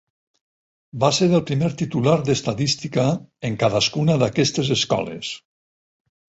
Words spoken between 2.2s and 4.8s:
d’estadística en cadascuna d'aquestes